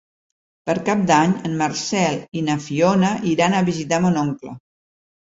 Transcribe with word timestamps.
Per 0.69 0.73
Cap 0.85 1.01
d'Any 1.11 1.35
en 1.49 1.53
Marcel 1.59 2.17
i 2.41 2.43
na 2.47 2.55
Fiona 2.69 3.13
iran 3.33 3.57
a 3.59 3.61
visitar 3.69 4.01
mon 4.07 4.19
oncle. 4.23 4.57